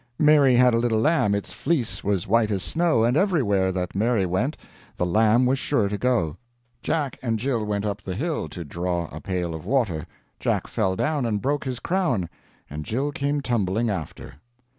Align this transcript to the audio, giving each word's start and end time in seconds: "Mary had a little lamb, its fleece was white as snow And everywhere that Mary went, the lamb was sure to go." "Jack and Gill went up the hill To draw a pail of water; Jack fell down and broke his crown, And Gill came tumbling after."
"Mary 0.17 0.55
had 0.55 0.73
a 0.73 0.79
little 0.79 0.99
lamb, 0.99 1.35
its 1.35 1.51
fleece 1.53 2.03
was 2.03 2.25
white 2.27 2.49
as 2.49 2.63
snow 2.63 3.03
And 3.03 3.15
everywhere 3.15 3.71
that 3.71 3.93
Mary 3.93 4.25
went, 4.25 4.57
the 4.97 5.05
lamb 5.05 5.45
was 5.45 5.59
sure 5.59 5.87
to 5.89 5.97
go." 5.99 6.37
"Jack 6.81 7.19
and 7.21 7.37
Gill 7.37 7.63
went 7.63 7.85
up 7.85 8.01
the 8.01 8.15
hill 8.15 8.49
To 8.49 8.65
draw 8.65 9.07
a 9.15 9.21
pail 9.21 9.53
of 9.53 9.63
water; 9.63 10.07
Jack 10.39 10.65
fell 10.65 10.95
down 10.95 11.27
and 11.27 11.39
broke 11.39 11.65
his 11.65 11.79
crown, 11.79 12.29
And 12.67 12.83
Gill 12.83 13.11
came 13.11 13.41
tumbling 13.41 13.91
after." 13.91 14.37